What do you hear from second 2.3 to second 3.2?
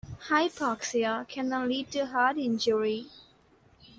injury.